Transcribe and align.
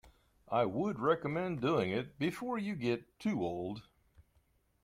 I 0.51 0.65
would 0.65 0.97
recommend 0.99 1.61
doing 1.61 1.91
it 1.91 2.17
before 2.17 2.57
you 2.57 2.73
get 2.73 3.19
too 3.19 3.43
old. 3.45 3.83